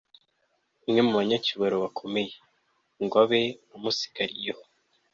umwe 0.85 0.99
mu 1.07 1.13
banyacyubahiro 1.19 1.77
bakomeye, 1.85 2.33
ngo 3.03 3.15
abe 3.23 3.41
amusigariyeho 3.75 4.61